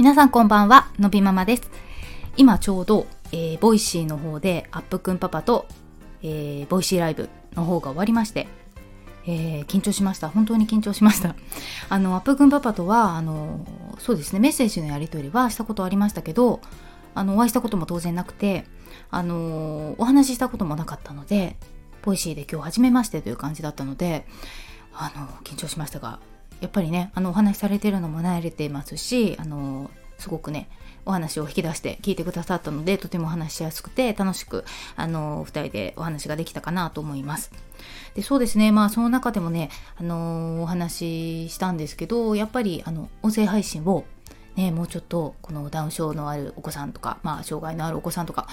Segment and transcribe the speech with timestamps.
[0.00, 1.70] 皆さんこんばんはのびママです。
[2.38, 5.66] 今ちょうど、えー、ボイシーの方でアップくんパパと、
[6.22, 8.48] えー、ボイシーライブの方が終わりまして、
[9.26, 10.30] えー、緊張しました。
[10.30, 11.34] 本当に緊張しました。
[11.90, 13.66] あのアップくんパパとはあの
[13.98, 16.62] そうですねメッセージのやり取りはしたことありましたけど
[17.14, 18.64] あのお会いしたことも当然なくて
[19.10, 21.58] あのお話ししたこともなかったので
[22.00, 24.26] ボイシーで今日初めましてという感じだったので
[24.94, 26.20] あの緊張しましたが
[26.60, 30.68] やっぱりねあのお話しされてるのも慣れていますしあのすごくね
[31.06, 34.64] お話を引き出して聞いてくださったのでとても話しやすくて楽しく
[34.96, 37.50] あの2人でお話ができたかなと思います。
[38.14, 44.04] でそうですねまあその中でもねあのお話ししたんですけどやっぱりあの音声配信を
[44.56, 48.48] ね、もうちょっとこのダウン症のあるお子さんとか、まあ、障害のあるお子さんとか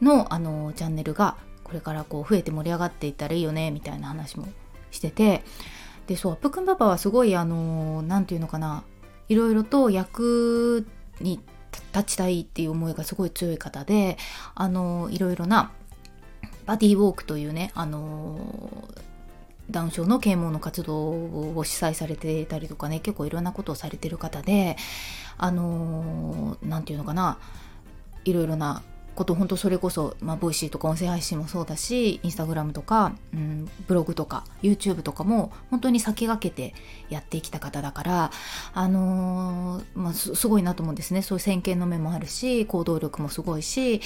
[0.00, 4.46] のあのチャンネルがこれからこう増えて盛り上がっていったらいいよねみたいな話も
[4.90, 5.42] してて
[6.06, 8.84] でそうアップくんパパはすごいあの何て言うのかな
[9.28, 10.86] いろいろと役
[11.20, 11.40] に
[11.92, 14.16] 立ちたいっていう思いがすごい強い方で
[14.54, 15.70] あのいろいろな
[16.66, 18.88] バディウォークというねあの
[19.70, 21.08] ダウン症の啓蒙の活動
[21.56, 24.76] を主催されてたりとかね結構いろんなことをされてる方で
[25.36, 27.38] あの何て言うのかな
[28.24, 28.82] いろいろな
[29.18, 36.74] こと本当それこそ、まあ、ボイシーとか音声配信もそうだしインスタグラムとか、うん、ブログとか YouTube とかも本当に先駆けて
[37.10, 38.30] やってきた方だから
[38.74, 41.22] あのー、まあ、すごいなと思うんですね。
[41.22, 44.00] そういう先見の目もあるし行動力もすごいし、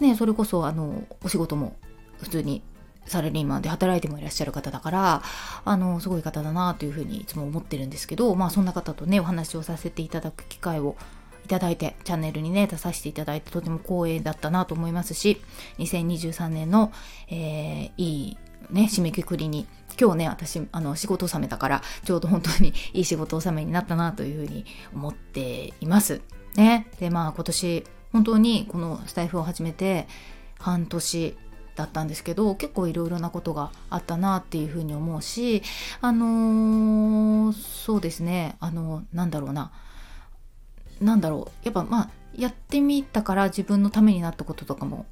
[0.00, 1.76] ね、それこそあのお仕事も
[2.22, 2.62] 普通に
[3.04, 5.22] サラリーマンで働いてもいらっしゃる方だから
[5.64, 10.96] あのすごい方だなというふうにいつも思ってるんですけどまあそんな方とねお話をさせていただく機会を
[11.48, 15.40] いただいてチャンネルにね出させていただいてとても光栄だったなと思いますし
[15.78, 16.92] 2023年の、
[17.30, 18.36] えー、いい
[18.70, 19.66] ね締めくくりに
[19.98, 26.20] 今日ね私あの仕事納めだからちょうど本当に いい仕事納めになったなというふうに思っています。
[26.54, 30.06] ね、でまあ今年本当にこのスタイフを始めて
[30.58, 31.36] 半年
[31.76, 35.62] だったんですけど結構いろいろなことがあったなっていうふうに思うし
[36.00, 38.56] あのー、そうですね。
[38.60, 39.72] あのなんだろうな。
[41.00, 41.64] なんだろう。
[41.64, 45.06] やっぱまあやってみたから自分のためになったこととかも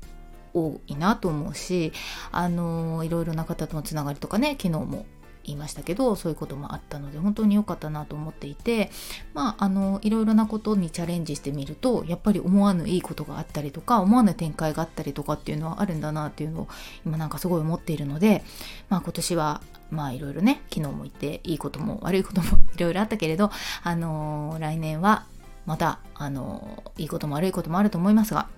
[0.54, 1.92] 多いなと思うし
[2.32, 5.06] あのいろいろな方とのつながりとかね昨日も
[5.44, 8.91] 言いましたけどそういうこともあったので本当に良かったなと思っていて
[9.32, 16.68] まああのいろいろなことにチャレンジしてみるとやっぱり思わぬいいことがあったりとか思わぬ展開があったりとかっていうのはあるんだなっていうのを
[17.04, 18.42] 今なんかすごい思っているので
[18.88, 23.50] まあ今年はまあいろいろね昨日も言っていいことも悪いこともいろいろあったけれど
[23.84, 25.26] あの来年は
[25.66, 28.49] またあのいいことも悪いこともあると思いますが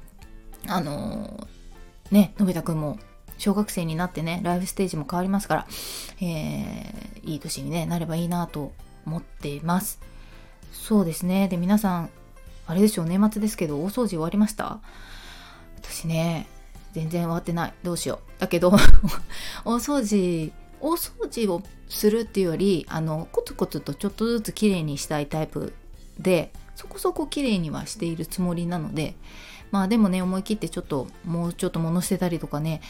[0.67, 1.49] あの
[2.11, 2.99] ねのび太くんも
[3.39, 5.67] 小学生になってねライフステージも変わりますから、
[6.21, 8.73] えー、いい年に、ね、なればいいなと
[9.07, 10.01] 思っています。
[10.73, 11.49] そうですね。
[11.49, 12.11] で皆さん
[12.67, 14.81] あれでしょう年末ですけど大掃除終わりました？
[15.83, 16.47] 私ね
[16.93, 17.75] 全然終わってない。
[17.83, 18.41] どうしよう。
[18.41, 18.71] だけど
[19.65, 25.73] 大掃除大掃除をするっていうよりあのコツコツとちょっとずつきれいにしたいタイプ
[26.19, 29.17] でそこそこ綺麗にはしているつもりなので
[29.73, 32.81] まあでもね思い切ってちょっともうちょっと物捨てたりとかね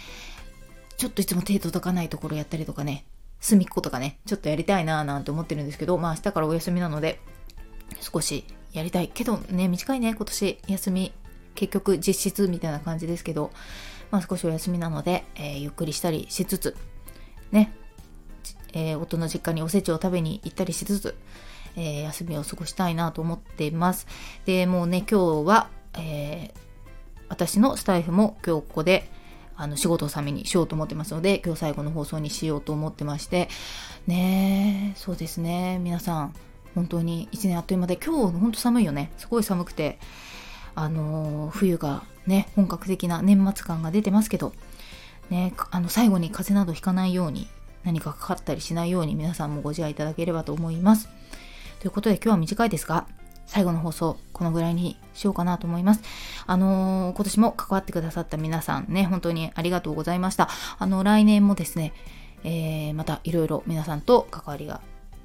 [0.98, 3.06] ちょっといつも手届かないところやったりとかね
[3.40, 7.18] 隅っことかねちょっとやりたいなーなんて思ってるんですけどまあ明日からお休みなので
[8.00, 8.44] 少し
[8.74, 10.58] やりたいけどね短いね今年。
[10.66, 11.12] 休み
[11.54, 13.52] 結局実質みたいな感じですけど
[14.10, 16.76] まあ少しお休みなので、えー、ゆっくりしたりしつつ
[17.52, 17.72] ね。
[18.74, 21.14] えー、夫の実家におせちを食べに行ったりしつつ、
[21.76, 24.06] えー、休みを過ごしたいなと思っています。
[24.44, 26.58] で、もうね、今日は、えー、
[27.28, 29.10] 私のスタイフも今日ここで
[29.56, 33.48] あの仕事納めにしようと思ってますので、今日最後の放送にしようと思ってまして、
[34.06, 36.34] ねそうですね、皆さん、
[36.74, 39.10] 本当に1年あっという間で、今日本当寒いよね。
[39.18, 39.98] すごい寒くて、
[40.74, 44.52] あのー、冬がね、本格的な年末感が出てますけど、
[45.30, 47.48] ね、あの最後に風邪などひかないように
[47.84, 51.08] 何かかかったりしないように皆さんもご自愛いただければと思います。
[51.80, 53.06] ということで今日は短いですが、
[53.46, 56.02] 最後の放送、このぐらいにしようかなと思います。
[56.46, 60.48] あのー、今年も関わってくださった皆さんね、本当にありがとうございました。
[60.78, 61.94] あの、来年もですね、
[62.44, 64.80] えー、またいろいろ皆さんと関わりが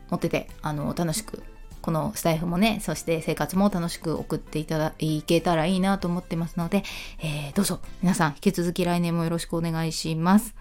[0.10, 1.44] 持ってて、あの、楽しく
[1.84, 6.84] このスタイフもね、そして生活も楽しく送っていただ、いけたらいいなと思ってますので、
[7.20, 10.56] えー、どうぞ皆さん引き続き来年もよろしくお願いします。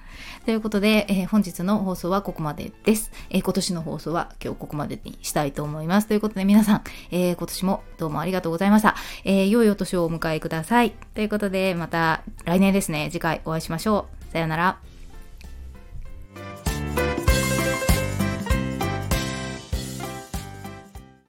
[0.45, 6.09] ということで、えー、本日の放送はここまでです、えー、今年の放送は今日ここまでにしたいと思います。
[6.09, 6.83] ということで皆さん、
[7.13, 8.97] えー今年もどうもありがとうございました。
[9.25, 10.91] え良いお年をお迎えください。
[11.15, 14.33] ということで、また来年ですね、次回お会いしましょう。
[14.33, 14.92] さよなら。